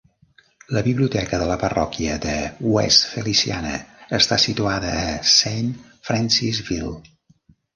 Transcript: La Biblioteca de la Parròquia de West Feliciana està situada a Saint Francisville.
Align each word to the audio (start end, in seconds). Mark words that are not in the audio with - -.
La 0.75 0.81
Biblioteca 0.85 1.39
de 1.41 1.49
la 1.49 1.57
Parròquia 1.63 2.15
de 2.23 2.33
West 2.77 3.05
Feliciana 3.11 3.75
està 4.21 4.41
situada 4.47 4.97
a 5.03 5.15
Saint 5.37 5.71
Francisville. 6.11 6.97